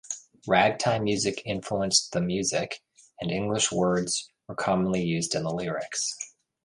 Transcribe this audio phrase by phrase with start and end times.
[0.47, 2.81] Ragtime music influenced the music,
[3.19, 6.17] and English words were commonly used in the lyrics.